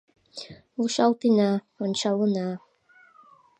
[0.75, 1.51] Вучалтена,
[1.83, 2.49] ончалына».